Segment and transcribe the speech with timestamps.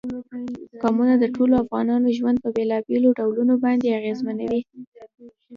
[0.81, 4.61] قومونه د ټولو افغانانو ژوند په بېلابېلو ډولونو باندې اغېزمنوي.